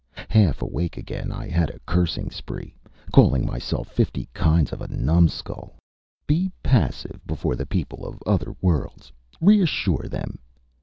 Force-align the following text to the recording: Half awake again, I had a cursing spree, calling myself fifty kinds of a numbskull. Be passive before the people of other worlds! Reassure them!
Half 0.29 0.63
awake 0.63 0.97
again, 0.97 1.31
I 1.31 1.47
had 1.47 1.69
a 1.69 1.77
cursing 1.85 2.31
spree, 2.31 2.75
calling 3.13 3.45
myself 3.45 3.87
fifty 3.87 4.27
kinds 4.33 4.73
of 4.73 4.81
a 4.81 4.87
numbskull. 4.87 5.75
Be 6.25 6.51
passive 6.63 7.21
before 7.27 7.55
the 7.55 7.67
people 7.67 8.07
of 8.07 8.17
other 8.25 8.55
worlds! 8.63 9.11
Reassure 9.39 10.07
them! 10.09 10.39